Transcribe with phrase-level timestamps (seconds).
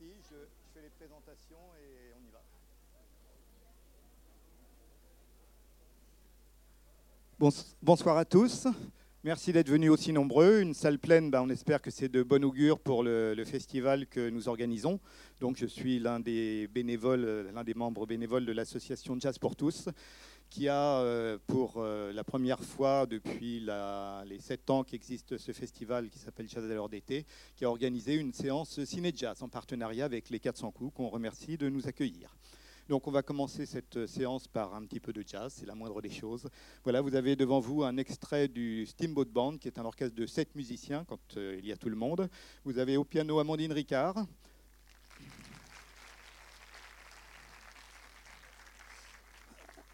[0.00, 0.36] je
[0.72, 2.42] fais les présentations et on y va.
[7.82, 8.68] Bonsoir à tous.
[9.24, 10.60] Merci d'être venus aussi nombreux.
[10.60, 14.06] Une salle pleine, ben, on espère que c'est de bon augure pour le, le, festival
[14.06, 15.00] que nous organisons.
[15.40, 19.88] Donc, je suis l'un des bénévoles, l'un des membres bénévoles de l'association Jazz pour tous,
[20.50, 26.08] qui a, euh, pour euh, la première fois depuis les sept ans qu'existe ce festival
[26.10, 27.26] qui s'appelle Jazz à l'heure d'été,
[27.56, 31.68] qui a organisé une séance ciné-jazz en partenariat avec les 400 coups, qu'on remercie de
[31.68, 32.34] nous accueillir.
[32.88, 36.00] Donc on va commencer cette séance par un petit peu de jazz, c'est la moindre
[36.00, 36.48] des choses.
[36.84, 40.24] Voilà, vous avez devant vous un extrait du Steamboat Band, qui est un orchestre de
[40.24, 42.30] sept musiciens quand euh, il y a tout le monde.
[42.64, 44.24] Vous avez au piano Amandine Ricard.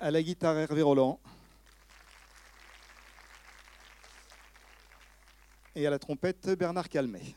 [0.00, 1.20] À la guitare Hervé Roland.
[5.76, 7.34] Et à la trompette Bernard Calmet.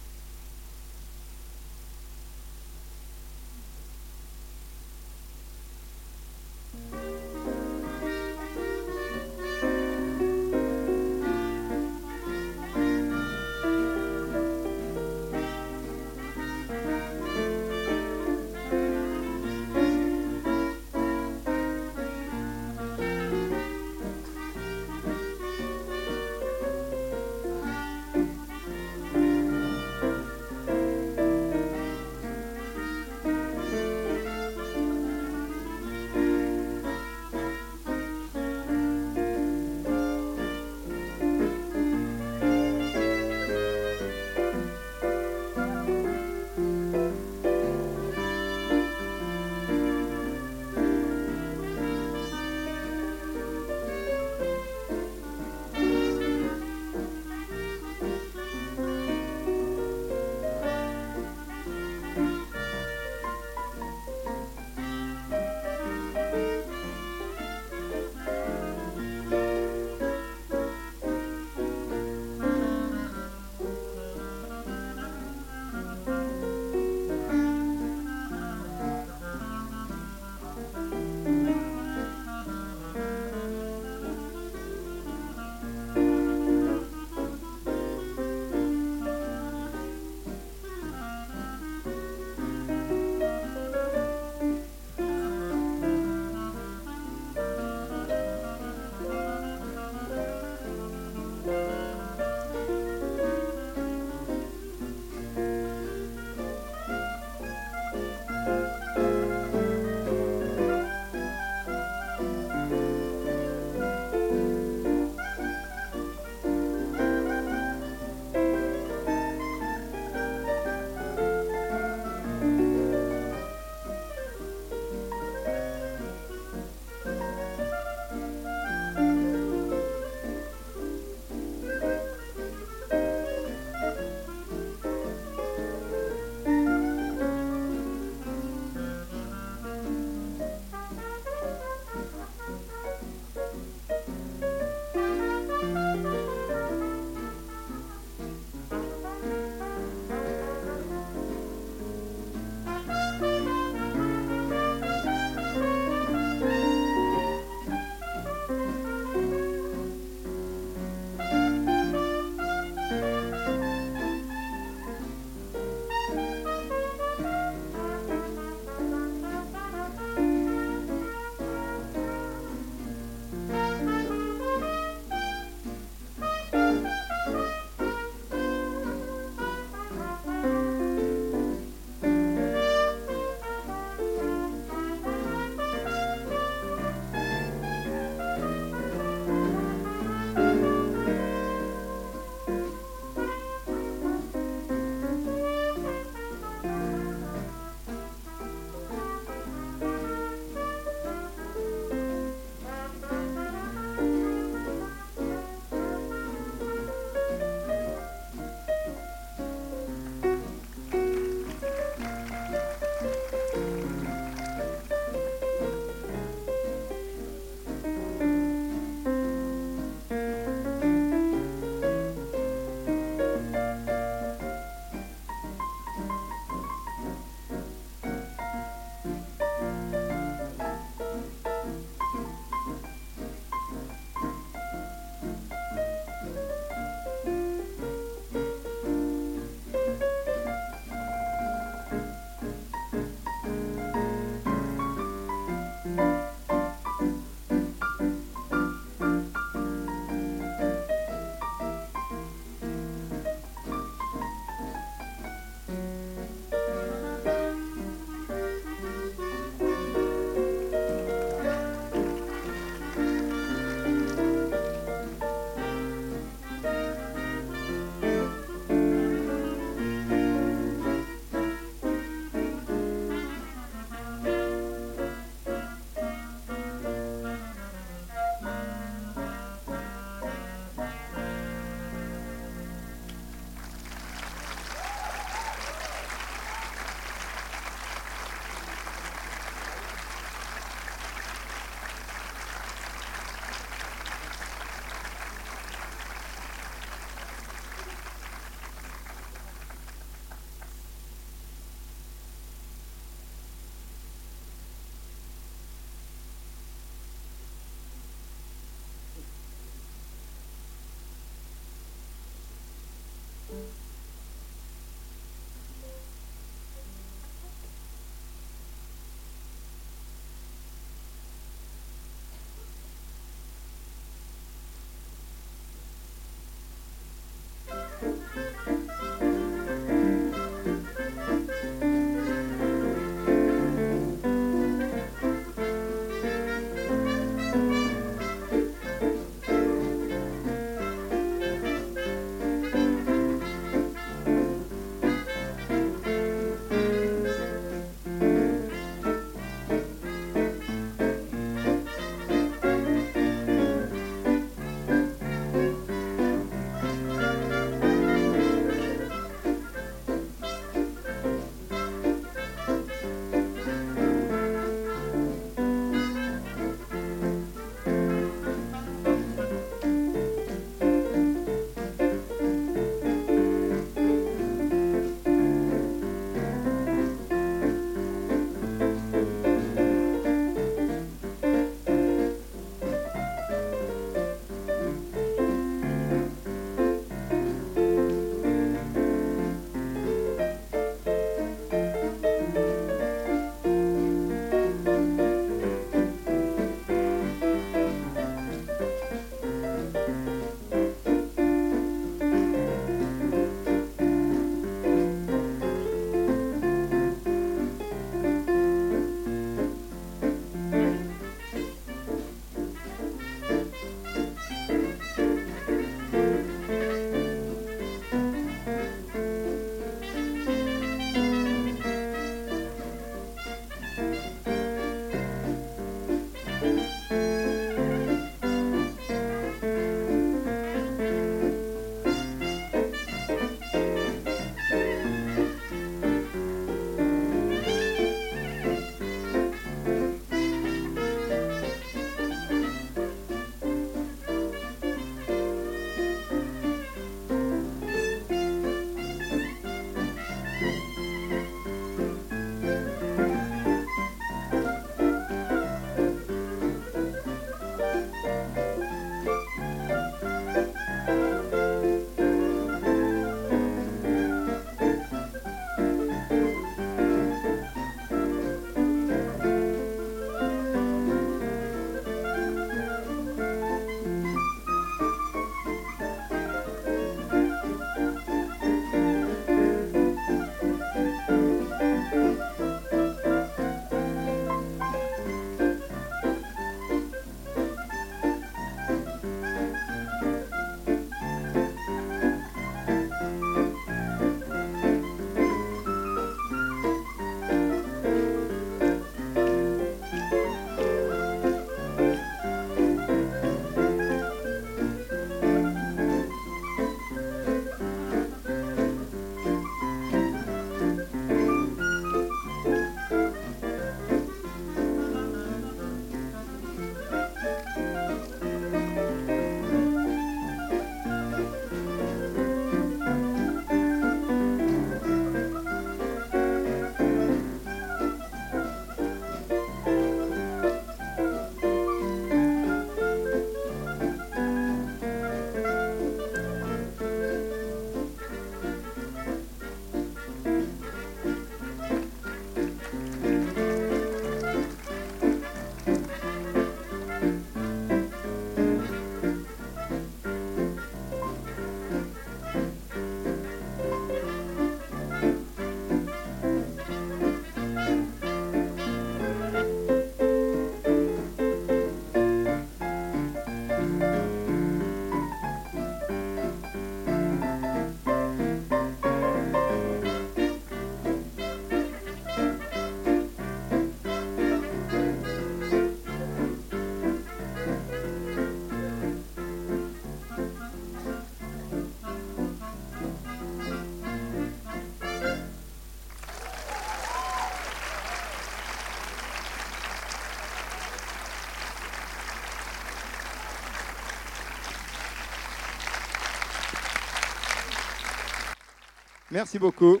[599.36, 600.00] Merci beaucoup.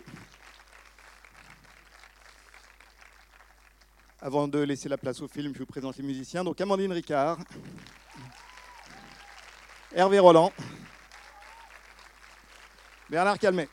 [4.18, 6.42] Avant de laisser la place au film, je vous présente les musiciens.
[6.42, 7.36] Donc Amandine Ricard,
[9.94, 10.50] Hervé Roland,
[13.10, 13.68] Bernard Calmet.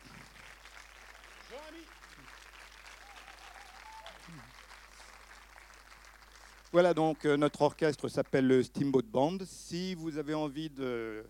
[6.74, 9.38] Voilà, donc euh, notre orchestre s'appelle le Steamboat Band.
[9.46, 10.72] Si vous avez envie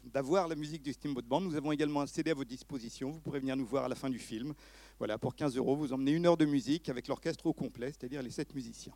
[0.05, 3.11] d'avoir la musique du Steamboat Band, nous avons également un CD à votre disposition.
[3.11, 4.53] Vous pourrez venir nous voir à la fin du film.
[4.99, 8.21] Voilà, pour 15 euros, vous emmenez une heure de musique avec l'orchestre au complet, c'est-à-dire
[8.21, 8.93] les sept musiciens.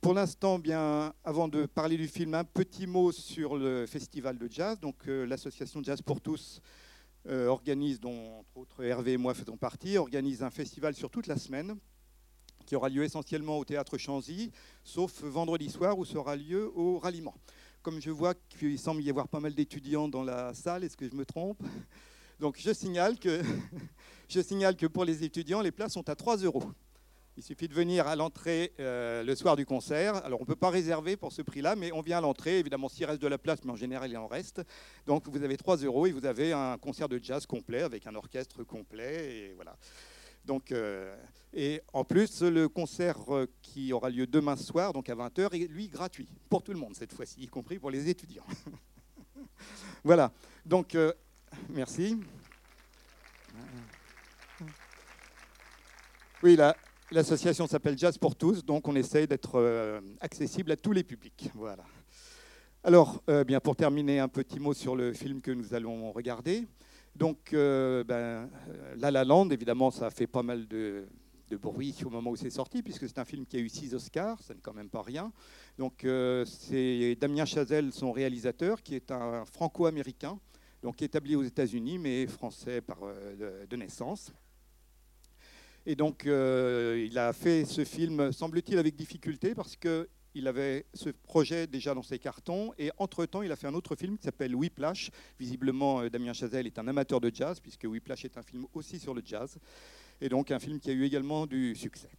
[0.00, 4.48] Pour l'instant, bien, avant de parler du film, un petit mot sur le festival de
[4.50, 4.80] jazz.
[4.80, 6.60] Donc, euh, l'association Jazz pour tous
[7.28, 11.28] euh, organise, dont entre autres Hervé et moi faisons partie, organise un festival sur toute
[11.28, 11.76] la semaine
[12.70, 14.52] qui aura lieu essentiellement au théâtre Chanzy,
[14.84, 17.34] sauf vendredi soir où sera lieu au ralliement.
[17.82, 21.08] Comme je vois qu'il semble y avoir pas mal d'étudiants dans la salle, est-ce que
[21.08, 21.60] je me trompe?
[22.38, 23.42] Donc je signale, que,
[24.28, 26.62] je signale que pour les étudiants, les places sont à 3 euros.
[27.36, 30.24] Il suffit de venir à l'entrée euh, le soir du concert.
[30.24, 32.60] Alors, on ne peut pas réserver pour ce prix-là, mais on vient à l'entrée.
[32.60, 34.62] Évidemment, s'il reste de la place, mais en général, il en reste.
[35.06, 38.14] Donc, vous avez 3 euros et vous avez un concert de jazz complet avec un
[38.14, 39.32] orchestre complet.
[39.32, 39.76] Et voilà.
[40.44, 41.14] Donc, euh,
[41.52, 45.68] et en plus, le concert euh, qui aura lieu demain soir, donc à 20h, est
[45.68, 48.46] lui gratuit pour tout le monde cette fois-ci, y compris pour les étudiants.
[50.04, 50.32] voilà.
[50.64, 51.12] Donc, euh,
[51.68, 52.18] merci.
[56.42, 56.58] Oui,
[57.10, 61.50] l'association s'appelle Jazz pour tous, donc on essaye d'être accessible à tous les publics.
[61.54, 61.84] Voilà.
[62.82, 66.66] Alors, bien pour terminer, un petit mot sur le film que nous allons regarder.
[67.16, 68.48] Donc, euh, ben,
[68.96, 71.06] La La Land, évidemment, ça a fait pas mal de,
[71.60, 74.40] bruit au moment où c'est sorti, puisque c'est un film qui a eu six Oscars,
[74.40, 75.32] ça n'est quand même pas rien.
[75.78, 80.38] Donc, euh, c'est Damien Chazelle, son réalisateur, qui est un franco-américain,
[80.82, 84.32] donc établi aux États-Unis, mais français par, euh, de, naissance.
[85.86, 91.10] Et donc, il a fait ce film, semble-t-il, avec difficulté, parce que il avait ce
[91.10, 94.54] projet déjà dans ses cartons et entre-temps, il a fait un autre film qui s'appelle
[94.54, 95.10] Whiplash.
[95.38, 98.98] Visiblement, euh, Damien Chazelle est un amateur de jazz puisque Whiplash est un film aussi
[98.98, 99.58] sur le jazz
[100.20, 102.10] et donc un film qui a eu également du succès.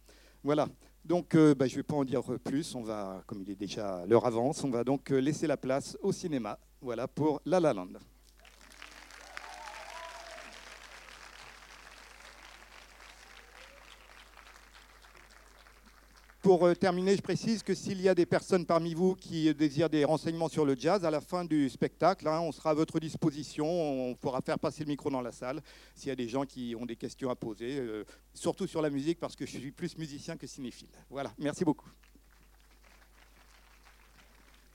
[0.42, 0.68] Voilà.
[1.04, 2.74] Donc, euh, bah, je ne vais pas en dire plus.
[2.74, 5.96] On va, comme il est déjà l'heure avance, on va donc euh, laisser la place
[6.00, 6.58] au cinéma.
[6.80, 7.92] Voilà pour La La Land.
[16.42, 19.88] Pour euh, terminer, je précise que s'il y a des personnes parmi vous qui désirent
[19.88, 22.98] des renseignements sur le jazz, à la fin du spectacle, hein, on sera à votre
[22.98, 23.64] disposition.
[23.64, 25.62] On pourra faire passer le micro dans la salle
[25.94, 28.02] s'il y a des gens qui ont des questions à poser, euh,
[28.34, 30.88] surtout sur la musique, parce que je suis plus musicien que cinéphile.
[31.08, 31.88] Voilà, merci beaucoup.